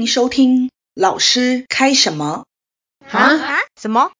[0.00, 2.44] 迎收听老师开什么
[3.10, 3.30] 啊？
[3.80, 4.10] 什么？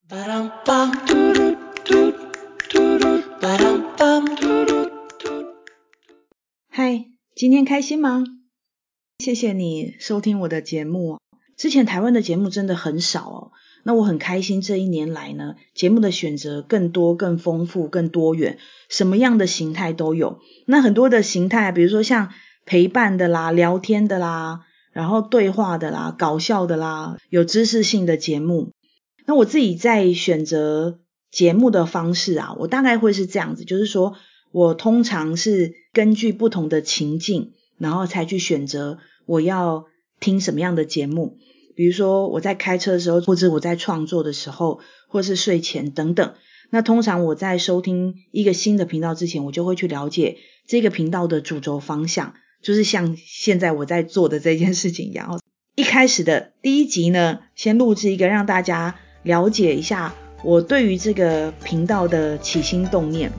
[6.70, 7.04] 嗨，
[7.34, 8.24] 今天开心吗？
[9.18, 11.18] 谢谢你收听我的节目。
[11.56, 13.52] 之前台湾的节目真的很少哦，
[13.82, 18.58] 那我很开心这一年来呢，节目的选择更多、更丰富、更多元，
[18.88, 20.40] 什么样的形态都有。
[20.66, 22.32] 那很多的形态，比如说像
[22.64, 24.62] 陪伴的啦、聊天的啦。
[24.96, 28.72] 然后对话的啦，搞笑的啦，有知识性的节目。
[29.26, 31.00] 那我自己在选择
[31.30, 34.14] 节目的方式啊，我大概会是这样子，就是说
[34.52, 38.96] 我通常是根据不同的情境，然后才去选择
[39.26, 39.84] 我要
[40.18, 41.36] 听什么样的节目。
[41.74, 46.32] 比如说我在开车的时候，或者我在创作的时候，或是睡前等等。
[46.70, 52.32] 那通常我在收听一个新的频道之前，我就会去了解这个频道的主轴方向。
[52.66, 55.40] 就是像现在我在做的这件事情一样，
[55.76, 63.30] 一开始的第一集呢，先录制一个让大家了解一下我对于这个频道的起心动念。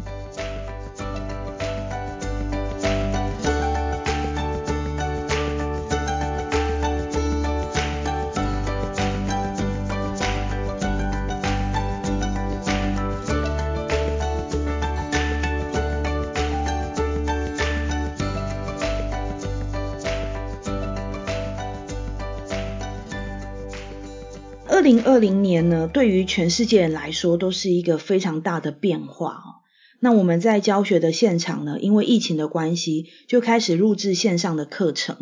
[24.88, 29.60] 零二零年呢，对于全世界人来说都是一个非常大的变化哦。
[30.00, 35.18] 那我们在教学的现场呢，因为疫情的关系，就开始录制线上的课程。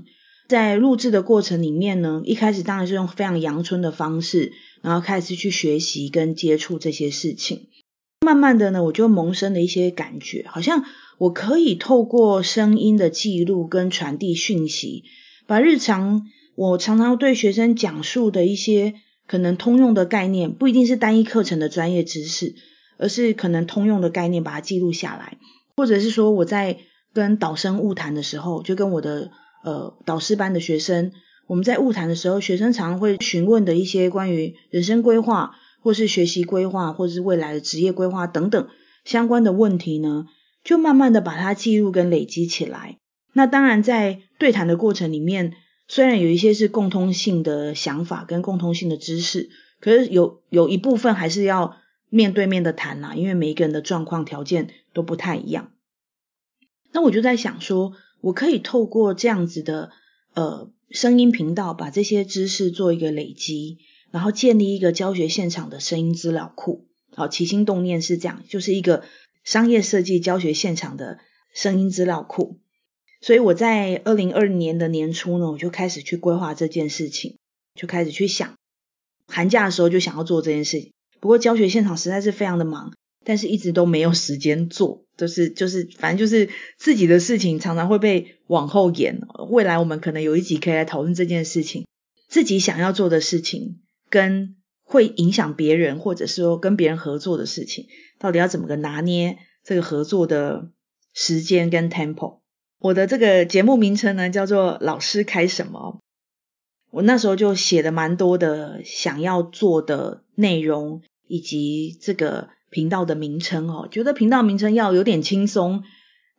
[0.48, 7.70] 在录制的过程里面呢，一开始当然是用非常阳春的方式，然后开始去学习跟接触这些事情。
[8.24, 10.86] 慢慢的呢，我就萌生了一些感觉，好像
[11.18, 15.06] 我可以透过声音的记录跟传递讯息，
[15.48, 18.94] 把日常我常常对学生讲述的一些。
[19.28, 22.56] 可能通用的概念不一定是单一课程的专业知识，
[22.98, 25.38] 而是可能通用的概念把它记录下来，
[25.76, 26.78] 或者是说我在
[27.14, 29.32] 跟导生物谈的时候，就跟我的
[29.64, 31.12] 呃导师班的学生，
[31.48, 38.68] 我们在物谈的时候，学生常会询问的一些关于人生规划，或是学习规划，或是未来的职业规划等等
[39.04, 40.26] 相关的问题呢，
[40.64, 42.98] 就慢慢的把它记录跟累积起来。
[43.34, 45.54] 那当然在对谈的过程里面。
[45.88, 51.78] 虽然有一些是共通性的想法跟共通性的知识，可是有有一部分还是要
[52.10, 55.72] 面对面的谈啦，因为每一个人的状况条件都不太一样。
[56.92, 59.92] 那我就在想说，我可以透过这样子的
[60.34, 63.80] 呃声音频道，把这些知识做一个累积，
[64.12, 66.88] 然后建立一个教学现场的声音资料库。
[67.14, 69.04] 好，起心动念是这样，就是一个
[69.44, 71.20] 商业设计教学现场的
[71.54, 72.60] 声音资料库。
[73.26, 77.38] 所以我在二零二零年的年初呢，我就开始去规划这件事情，
[77.74, 78.54] 就开始去想，
[79.26, 80.92] 寒假的时候就想要做这件事情。
[81.20, 82.94] 不过教学现场实在是非常的忙，
[83.26, 89.20] 但是一直都没有时间做，就是就是反正就是自己的事情常常会被往后延。
[89.50, 91.88] 未来我们可能有一集可以来讨论这件事情，
[92.28, 97.88] 自己想要做的事情跟会影响别人，或者是说跟别人合作的事情，
[98.20, 100.70] 到底要怎么个拿捏这个合作的
[101.12, 102.42] 时间跟 tempo。
[102.86, 105.98] 我的这个节目名称呢，叫做“老师开什么”。
[106.94, 113.88] 我那时候就写的蛮多的想要做的内容，以及这个频道的名称哦。
[113.90, 115.84] 觉得频道名称要有点轻松，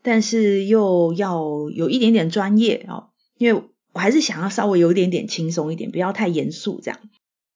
[0.03, 3.09] 但是又要有一点点专业哦。
[3.39, 7.01] 因为我还是想要稍微有一点点轻松一点，不要太严肃这样。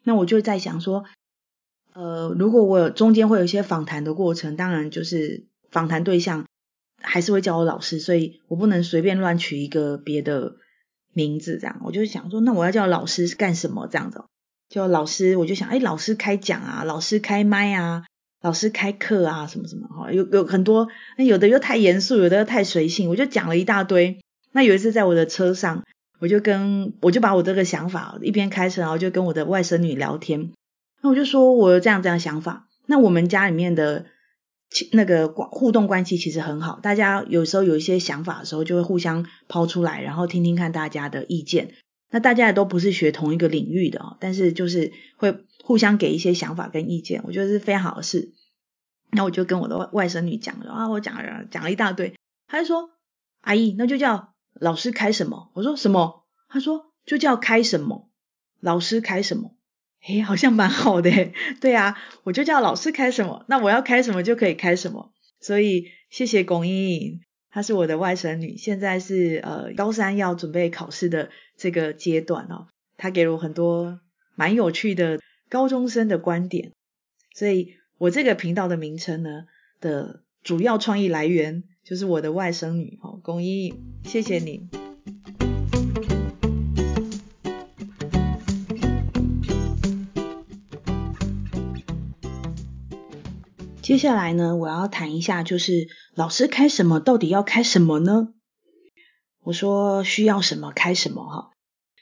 [0.02, 1.04] 那我就在想说，
[1.94, 6.44] 呃，如果我有中间会有一些访谈的过程，当然就是访谈对象。
[7.00, 10.56] 还是会叫我老师，所以我不能随便乱取一个别的
[11.12, 13.88] 名字，这样我就想说，那我要叫老师干什么？
[13.90, 14.22] 这样子，
[14.68, 18.04] 叫老师，我就想，哎，老师开讲啊，老师开麦啊，
[18.42, 24.20] 老师开课啊，什么什么哈，有有很多，有的又太严肃，有的又太随性，我就讲了一大堆。
[24.52, 25.84] 那有一次在我的车上，
[26.18, 30.52] 我就跟我就把我这个想法一边开车，然后就跟我的外甥女聊天，
[31.02, 34.06] 那我就说我有这样这样想法，那我们家里面的。
[34.92, 41.74] 那个互动关系其实很好，大家有时候有一些想法的时候，就会互相抛出来，然后听听看大家的意见。
[42.10, 48.32] 那大家也都不是学同一个领域的哦，但是就是会互相给一些想法跟意见，我觉得是非常好的事。
[49.12, 52.14] 那我就跟我的外外甥女讲了啊，我讲了讲了一大堆，
[52.46, 52.90] 她就说
[53.42, 58.08] ：“阿姨，那就叫老师开什么？”我说：“什么？”她说：“就叫开什么，
[58.60, 59.56] 老师开什么。”
[60.06, 61.10] 诶，好像蛮好的，
[61.60, 65.12] 对啊，我就叫老师开什么，那我要开什么就可以开什么。
[65.40, 67.20] 所以谢谢龚莹莹，
[67.50, 72.68] 她是我的外甥女，现在是呃高三要准备考试的这个阶段哦。
[72.96, 74.00] 她给了我很多
[74.34, 76.72] 蛮有趣的高中生的观点，
[77.34, 79.44] 所以我这个频道的名称呢
[79.80, 83.74] 的主要创意来源就是我的外甥女哦，龚一，
[84.04, 84.89] 谢谢你。
[93.90, 98.28] 接下来呢，我要谈一下，就是老师开什么，到底要开什么呢？
[99.42, 101.50] 我说需要什么开什么哈。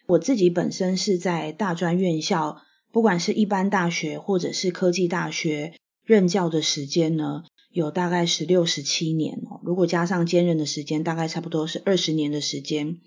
[0.06, 2.60] 我自己本身是在大专院校，
[2.92, 9.62] 不管是一般大学或者是科技大学任教的时间呢，有大概十六、十七年哦。
[9.64, 12.98] 如果加上兼任的时间，大概差不多是二十年的时间。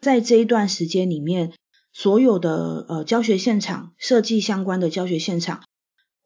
[0.00, 1.52] 在这一段时间里面，
[1.92, 5.62] 所有的呃教学现场、设计相关的教学现场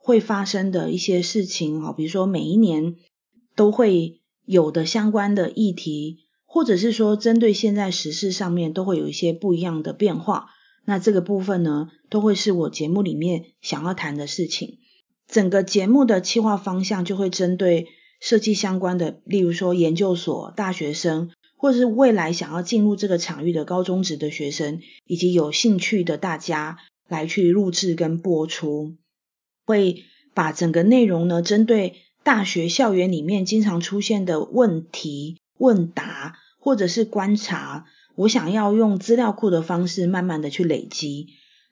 [0.08, 2.96] 会发生的一些事情哈，比如说每一年
[3.54, 6.24] 都会有的相关的议题。
[6.50, 10.46] 或者是说，针对现在时事上面都会有一些不一样的变化，
[10.86, 14.78] 那这个部分呢，都会是我节目里面想要谈的事情。
[15.26, 17.88] 整个节目的企划方向就会针对
[18.18, 26.78] 设计相关的，例如说研究所、大学生，或者是未来想要进入这个场域的高中职的学生，以及有兴趣的大家
[27.08, 28.94] 来去录制跟播出，
[29.68, 35.36] 会把整个内容呢，针对大学校园里面经常出现的问题。
[35.58, 37.84] 问答或者是观察，
[38.14, 41.26] 我想要用资料库的方式慢慢的去累积。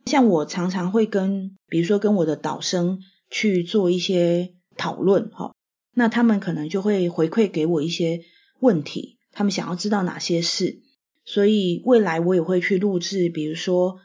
[0.07, 2.99] 像我常常会跟，比如说跟我的导生
[3.31, 5.55] 去做一些讨论，哈，
[5.95, 8.23] 那他们可能就会回馈给我一些
[8.59, 10.81] 问题，他们想要知道哪些事。
[11.25, 14.01] 所以未来我也会去录制，比如说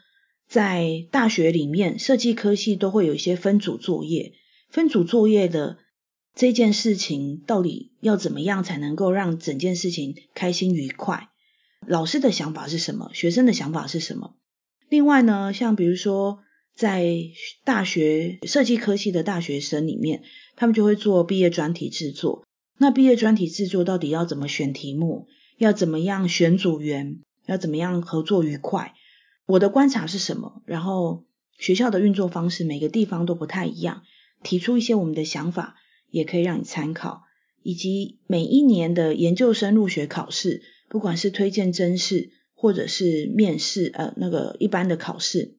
[0.52, 4.34] 在大学里面设计科系都会有一些分组作业，
[4.68, 5.78] 分组作业的。
[6.34, 11.28] 这件事情到底要怎么样才能够让整件事情开心愉快？
[11.86, 13.10] 老师的想法是什么？
[13.12, 14.34] 学生的想法是什么？
[14.88, 16.40] 另外呢，像比如说
[16.74, 17.14] 在
[17.64, 20.22] 大学设计科系的大学生里面，
[20.56, 22.46] 他们就会做毕业专题制作。
[22.78, 25.28] 那毕业专题制作到底要怎么选题目？
[25.58, 27.20] 要怎么样选组员？
[27.44, 28.94] 要怎么样合作愉快？
[29.46, 30.62] 我的观察是什么？
[30.66, 31.24] 然后
[31.58, 34.02] 学校的运作方式每个地方都不太一样，
[34.42, 35.76] 提出一些我们的想法。
[36.14, 37.22] 也可以让你参考，
[37.62, 40.60] 以及每一年的研究生入学考试，
[40.90, 45.56] 不管是推荐真试或者是面试，呃，那个一般的考试，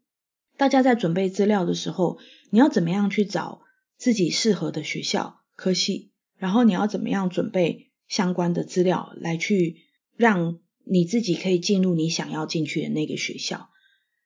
[0.56, 2.20] 大家在准备资料的时候，
[2.52, 3.62] 你要怎么样去找
[3.98, 9.78] 自己适合的学校科系，然后你要怎么样准备相关的资料来去
[10.16, 13.72] 让你自己可以进入你想要进去的那个学校，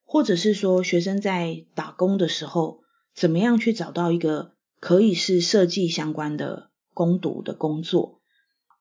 [0.07, 2.81] 或者是说学生在打工的时候，
[3.13, 4.57] 怎么样去找到一个。
[4.79, 8.21] 可以是设计相关的攻读的工作，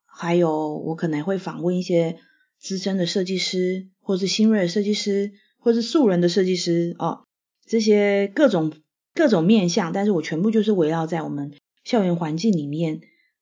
[0.05, 2.19] 还有我可能会访问一些
[2.59, 7.25] 资深的设计师，或是新锐的设计师，或是素人的设计师哦，
[7.65, 8.75] 这些各种
[9.15, 13.01] 各种面向，但是我全部就是围绕在我们校园环境里面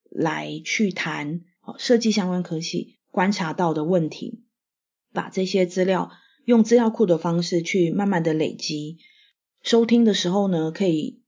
[0.08, 1.40] 来去谈
[1.76, 4.44] 设计相关科系观察到的问题，
[5.12, 6.12] 把这些资料
[6.44, 8.98] 用资料库的方式去慢慢的累积，
[9.62, 11.20] 收听的时候呢可以。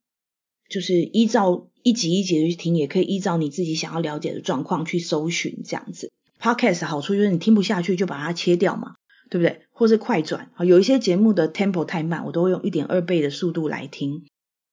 [0.69, 6.11] 就是依照一集一集的去听，也可以依照你自己想要了解的状况去搜寻这样子。
[6.41, 8.97] Podcast 好处就是你听不下去就把它切掉嘛，
[9.31, 9.61] 对不对？
[9.71, 14.25] 或是快转啊，有一些节目的 tempo 太慢，我都会用一点二倍的速度来听。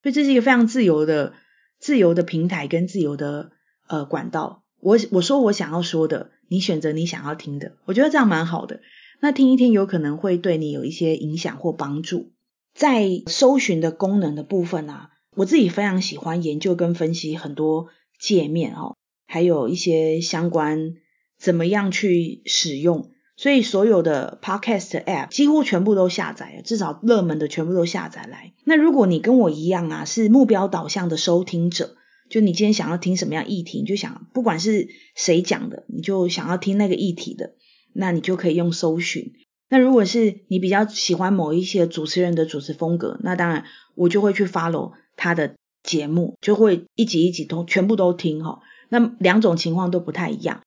[0.01, 1.33] 所以这是一个非常自由的、
[1.79, 3.51] 自由的平台跟自由的
[3.87, 4.63] 呃管道。
[4.79, 8.81] 我我说我想要说的，你选择你想要听的，我觉得这样蛮好的。
[9.23, 12.33] 那听一听有可能会对你有一些影响或帮助。
[12.73, 15.11] 在搜寻的功能的部分啊。
[15.37, 17.87] 我自己非常喜欢研究跟分析很多
[18.19, 20.95] 界面哦，还有一些相关
[21.39, 28.53] 怎么样去使用，所以所有的 podcast app 几乎全部都下载了，至少热门的全部都下载来。
[28.65, 31.95] 那如果你跟我一样啊，是目标导向的收听者，
[32.29, 37.55] 就你今天想要听什么样议题，你就想不管是谁讲的，你就想要听那个议题的，
[37.93, 39.33] 那你就可以用搜寻。
[39.69, 44.93] 那如果是你比较喜欢某一些主持人的主持风格，那当然我就会去 follow。
[45.15, 50.63] 他的节目就会一集一集都全部都听哈，那两种情况都不太一样。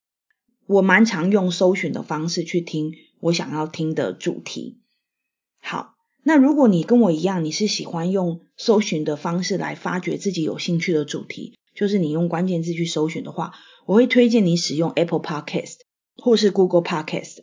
[0.65, 4.79] 我蛮常用搜寻的方式去听我想要听的主题。
[5.59, 13.53] 好，那如果你跟我一样，你是喜欢用搜寻的方式来发掘自己有兴趣的主题，就是你用关键字去搜寻的话，
[13.85, 15.75] 我会推荐你使用 Apple Podcast
[16.17, 17.39] 或是 Google Podcast。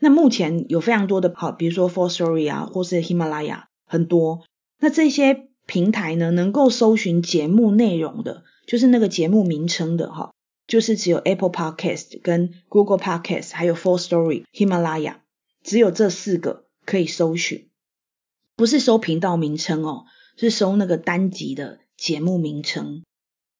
[0.00, 4.44] 那目前有非常多的好，比如说 For Story 啊，或是喜马拉雅，很多。
[4.78, 5.46] 那这些。
[5.70, 10.32] 平台呢，能够搜寻节目内容的，就是那个节目名称的哈，
[10.66, 15.20] 就是只有 Apple Podcast、跟 Google Podcast，还有 Full Story、喜马拉雅，
[15.62, 17.68] 只有这四个可以搜寻。
[18.56, 20.06] 不是搜频道名称哦，
[20.38, 23.02] 是搜那个单集的节目名称。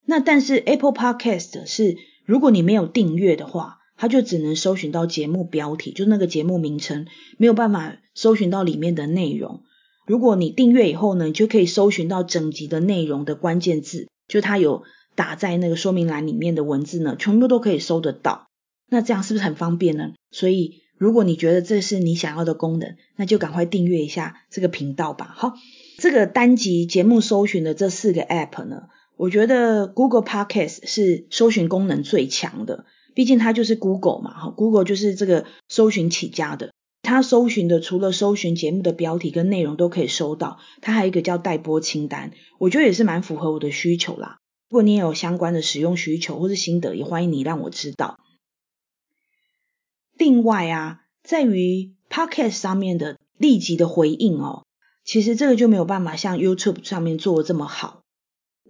[0.07, 9.61] 那但是 Apple Podcast 是，如果你没有订阅的话，它就只能搜寻到节目标题，就那个节目名称，没有办法搜寻到里面的内容。
[10.07, 18.47] 如果你订阅以后呢，你就可以搜寻到整集的内容的关键字，就它有打在那个说明栏里面的文字呢，全部都可以搜得到。
[18.89, 20.13] 那这样是不是很方便呢？
[20.31, 20.81] 所以。
[20.99, 25.33] 如果你觉得这是你想要的功能，那就赶快订阅一下这个频道吧。
[25.33, 25.55] 好，
[25.97, 32.85] 这个单集节目搜寻的这四个 App 呢，我觉得 Google Podcast 是搜寻功能最强的，
[33.15, 36.73] 毕竟它就是 Google 嘛，哈，Google 就是这个搜寻起家的。
[37.03, 44.39] 它搜寻的除了搜寻节目的标题跟内容都可以搜到，它还有一个叫待播清单，我觉得也是蛮符合我的需求啦。
[44.69, 48.19] 如果你也有相关的使用需求或是心得，也欢迎你让我知道。
[50.19, 54.67] 另外啊，在于 Podcast 上面的立即的回应哦，
[55.05, 58.03] 其实这个就没有办法像 YouTube 上面做的这么好。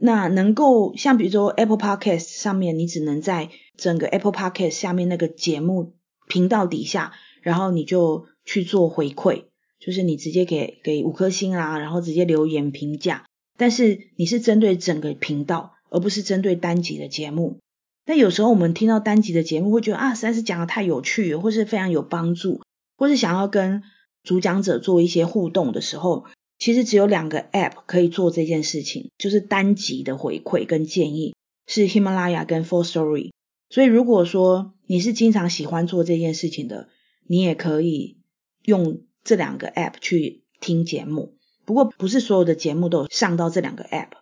[0.00, 5.94] 那能够像比如说 Apple Podcast 上面，你只能在整个 Apple Podcast 下面那个节目
[6.28, 7.12] 频道底下，
[7.42, 9.44] 然后你就去做回馈，
[9.80, 13.24] 就是你直接给给五颗星啊，然后直接留言评价。
[13.56, 17.58] 但是你是针对整个频道，而不是针对单集的节目。
[18.04, 22.62] 但有时候我们听到单集的节目，会觉得啊，实在是讲的太有趣，或是非常有帮助，
[22.96, 23.82] 或是想要跟
[24.22, 26.24] 主讲者做一些互动的时候，
[26.58, 31.34] 其实只有两个 App 可以做这件事情，就是单集的回馈跟建议，
[31.66, 33.30] 是喜马拉雅跟 Full Story。
[33.70, 36.88] 所以如果说你是经常喜欢做这件事情的，
[37.26, 38.18] 你也可以
[38.64, 41.36] 用这两个 App 去听节目。
[41.64, 44.12] 不过不是所有的节目都有上到这两个 App。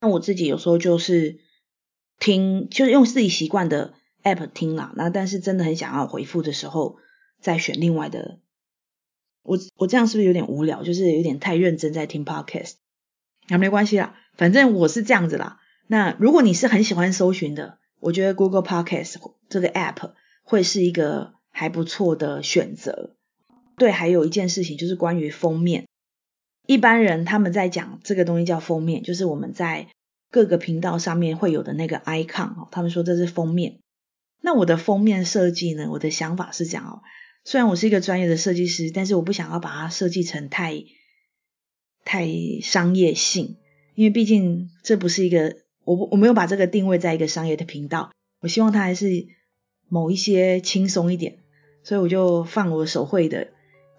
[0.00, 1.40] 那我自己有时候就是。
[2.20, 6.96] 听就是用自己习惯的 app 听啦，那但是真的很想要回复的时候，
[7.40, 8.40] 再选另外的。
[9.48, 10.82] 我我这样是不是有点无聊？
[10.82, 12.74] 就是有点太认真在听 podcast。
[13.48, 15.58] 那没关系啦，反正我是这样子啦。
[15.86, 19.16] 那如果你是很喜欢搜寻的，我觉得 Google Podcast
[19.48, 20.12] 这个 app
[20.42, 23.16] 会是一个还不错的选择。
[23.76, 25.86] 对，还有一件事情就是关于封面，
[26.66, 29.88] 一般人他们在讲这个东西叫封面，就是我们在。
[30.30, 33.78] 各个频道上面会有的那个 icon 哦，他们说这是封面。
[34.42, 35.88] 那我的封面设计呢？
[35.90, 37.00] 我的想法是讲哦，
[37.48, 40.84] 虽然我是一个专业的设计师，但是我不想要把它设计成太
[42.04, 42.28] 太
[42.60, 43.56] 商业性，
[43.94, 48.12] 因为毕竟这不是一个我我没有把这个定位在一个商业的频道，
[48.42, 49.28] 我希望它还是
[49.88, 51.38] 某一些轻松一点，
[51.84, 53.48] 所以我就放我手绘的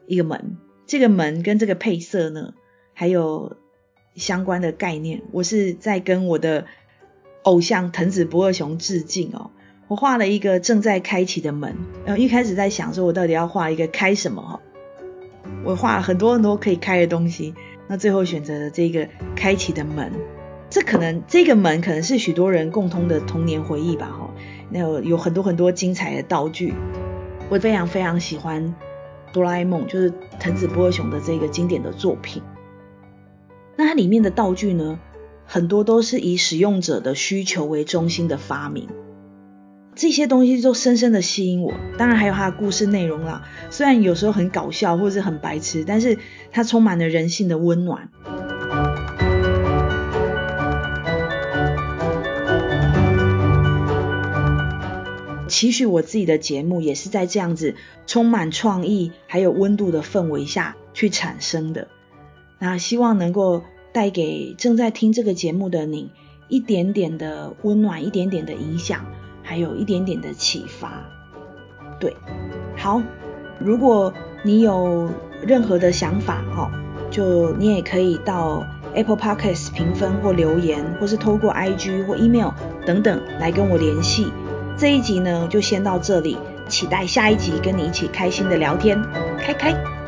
[0.06, 2.53] 一个门，这个门跟这个配色呢，
[2.94, 3.58] 还有。
[4.15, 6.65] 相关的概念，我是在跟我的
[7.44, 9.51] 偶像藤子不二雄致敬哦。
[9.89, 14.60] 我画了一个正在开启的门，然后一开始在想说，我到底要画一个开什么哈？
[15.65, 17.55] 我画了很多很多可以开的东西，
[17.88, 20.13] 那最后选择了这个开启的门。
[20.69, 24.29] 这可能这个门可能是许多人共通的童年回忆吧哈。
[24.69, 26.75] 那有有很多很多精彩的道具，
[27.50, 28.75] 我非常非常喜欢
[29.34, 32.43] 哆啦 A 梦，就是藤子不二雄的这个经典的作品。
[33.75, 35.00] 那它里面的道具呢，
[35.48, 38.88] 很多都是以使用者的需求为中心的发明，
[40.00, 41.74] 这些东西都深深的吸引我。
[41.98, 46.18] 当然还有它的故事内容啦，虽然有时候很搞笑或者是很白痴，但是
[46.53, 48.10] 它充满了人性的温暖。
[55.50, 57.75] 期许我自己的节目也是在这样子
[58.08, 61.89] 充满创意还有温度的氛围下去产生的。
[62.58, 66.10] 那希望能够带给正在听这个节目的你
[66.48, 69.06] 一点点的温暖，一点点的影响，
[69.50, 70.91] 还有一点点的启发。
[72.00, 72.15] 对，
[72.77, 73.01] 好，
[73.58, 74.13] 如果
[74.44, 75.10] 你有
[75.41, 76.72] 任何的想法哈，
[77.10, 78.63] 就你也可以到
[78.94, 82.51] Apple Podcast 评分或留言，或是透过 IG 或 email
[82.86, 84.32] 等等来跟我联系。
[84.77, 86.38] 这一集呢就先到这里，
[86.68, 89.01] 期待下一集跟你一起开心的聊天，
[89.39, 89.99] 开开。